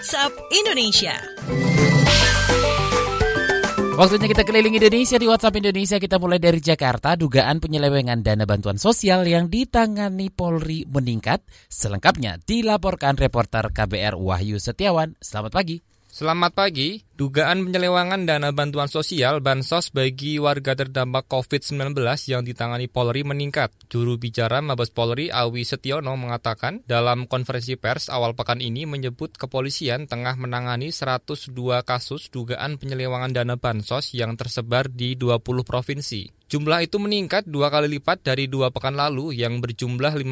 [0.00, 1.12] WhatsApp Indonesia.
[4.00, 6.00] Waktunya kita keliling Indonesia di WhatsApp Indonesia.
[6.00, 7.20] Kita mulai dari Jakarta.
[7.20, 11.44] Dugaan penyelewengan dana bantuan sosial yang ditangani Polri meningkat.
[11.68, 15.20] Selengkapnya dilaporkan reporter KBR Wahyu Setiawan.
[15.20, 15.89] Selamat pagi.
[16.10, 17.06] Selamat pagi.
[17.14, 21.94] Dugaan penyelewangan dana bantuan sosial bansos bagi warga terdampak COVID-19
[22.26, 23.70] yang ditangani Polri meningkat.
[23.86, 30.10] Juru bicara Mabes Polri Awi Setiono mengatakan dalam konferensi pers awal pekan ini menyebut kepolisian
[30.10, 31.54] tengah menangani 102
[31.86, 36.26] kasus dugaan penyelewangan dana bansos yang tersebar di 20 provinsi.
[36.50, 40.26] Jumlah itu meningkat dua kali lipat dari dua pekan lalu yang berjumlah 55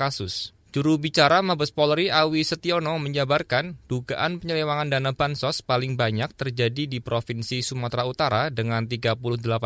[0.00, 0.56] kasus.
[0.70, 7.02] Juru bicara Mabes Polri Awi Setiono menjabarkan dugaan penyelewangan dana bansos paling banyak terjadi di
[7.02, 9.18] Provinsi Sumatera Utara dengan 38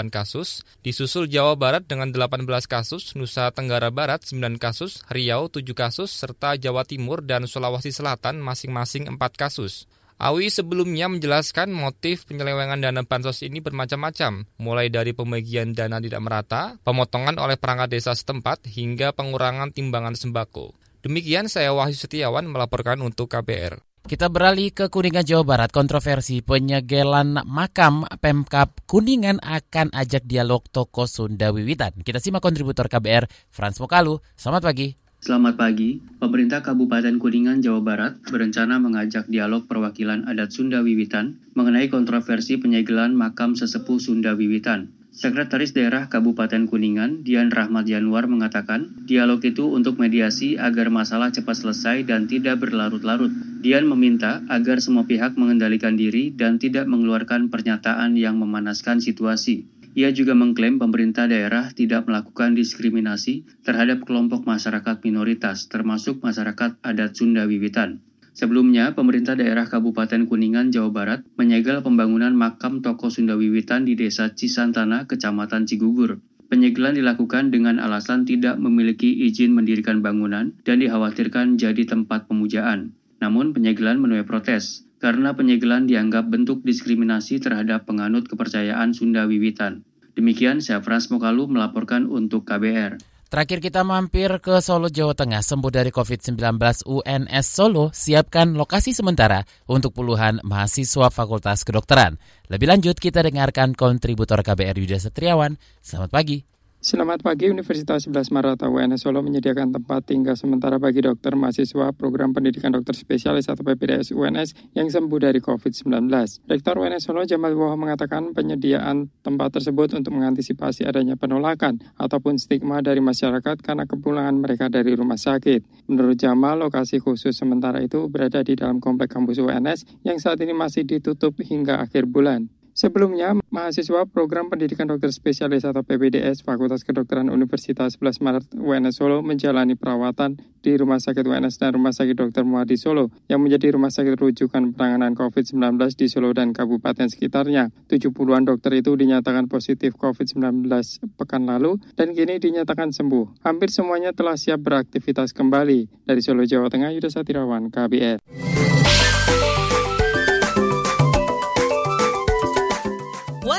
[0.09, 6.09] kasus, disusul Jawa Barat dengan 18 kasus, Nusa Tenggara Barat 9 kasus, Riau 7 kasus,
[6.09, 9.85] serta Jawa Timur dan Sulawesi Selatan masing-masing 4 kasus.
[10.17, 16.81] Awi sebelumnya menjelaskan motif penyelewengan dana bansos ini bermacam-macam, mulai dari pembagian dana tidak merata,
[16.81, 20.84] pemotongan oleh perangkat desa setempat, hingga pengurangan timbangan sembako.
[21.05, 23.77] Demikian saya Wahyu Setiawan melaporkan untuk KBR.
[24.09, 25.69] Kita beralih ke Kuningan, Jawa Barat.
[25.69, 32.01] Kontroversi penyegelan makam Pemkap Kuningan akan ajak dialog toko Sunda Wiwitan.
[32.01, 34.17] Kita simak kontributor KBR, Frans Mokalu.
[34.33, 35.04] Selamat pagi.
[35.25, 36.05] Selamat pagi.
[36.21, 43.17] Pemerintah Kabupaten Kuningan, Jawa Barat berencana mengajak dialog perwakilan adat Sunda Wiwitan mengenai kontroversi penyegelan
[43.17, 44.93] makam sesepuh Sunda Wiwitan.
[45.17, 51.57] Sekretaris Daerah Kabupaten Kuningan, Dian Rahmat Januar mengatakan, dialog itu untuk mediasi agar masalah cepat
[51.57, 53.33] selesai dan tidak berlarut-larut.
[53.65, 59.65] Dian meminta agar semua pihak mengendalikan diri dan tidak mengeluarkan pernyataan yang memanaskan situasi.
[59.95, 67.15] Ia juga mengklaim pemerintah daerah tidak melakukan diskriminasi terhadap kelompok masyarakat minoritas, termasuk masyarakat adat
[67.15, 68.03] Sunda Wiwitan.
[68.35, 74.35] Sebelumnya, pemerintah daerah Kabupaten Kuningan, Jawa Barat menyegel pembangunan makam tokoh Sunda Wiwitan di Desa
[74.35, 76.19] Cisantana, Kecamatan Cigugur.
[76.51, 82.99] Penyegelan dilakukan dengan alasan tidak memiliki izin mendirikan bangunan dan dikhawatirkan jadi tempat pemujaan.
[83.23, 89.85] Namun penyegelan menuai protes karena penyegelan dianggap bentuk diskriminasi terhadap penganut kepercayaan Sunda Wiwitan.
[90.17, 92.97] Demikian saya Frans Mokalu melaporkan untuk KBR.
[93.29, 95.45] Terakhir kita mampir ke Solo, Jawa Tengah.
[95.45, 96.57] Sembuh dari COVID-19
[96.89, 102.17] UNS Solo siapkan lokasi sementara untuk puluhan mahasiswa Fakultas Kedokteran.
[102.49, 105.61] Lebih lanjut kita dengarkan kontributor KBR Yuda Setriawan.
[105.85, 106.54] Selamat pagi.
[106.85, 112.37] Selamat pagi, Universitas 11 Maret UNS Solo menyediakan tempat tinggal sementara bagi dokter mahasiswa program
[112.37, 116.13] pendidikan dokter spesialis atau PPDS UNS yang sembuh dari COVID-19.
[116.45, 122.85] Rektor UNS Solo Jamal Woho mengatakan penyediaan tempat tersebut untuk mengantisipasi adanya penolakan ataupun stigma
[122.85, 125.89] dari masyarakat karena kepulangan mereka dari rumah sakit.
[125.89, 130.53] Menurut Jamal, lokasi khusus sementara itu berada di dalam komplek kampus UNS yang saat ini
[130.53, 132.53] masih ditutup hingga akhir bulan.
[132.75, 139.23] Sebelumnya, mahasiswa program pendidikan dokter spesialis atau PPDS Fakultas Kedokteran Universitas 11 Maret UNS Solo
[139.23, 142.43] menjalani perawatan di Rumah Sakit UNS dan Rumah Sakit Dr.
[142.43, 147.71] Muadi Solo yang menjadi rumah sakit rujukan penanganan COVID-19 di Solo dan kabupaten sekitarnya.
[147.87, 150.67] 70-an dokter itu dinyatakan positif COVID-19
[151.15, 153.47] pekan lalu dan kini dinyatakan sembuh.
[153.47, 156.11] Hampir semuanya telah siap beraktivitas kembali.
[156.11, 158.54] Dari Solo, Jawa Tengah, Yuda Satirawan, KBR.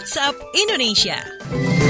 [0.05, 1.84] WhatsApp Indonesia.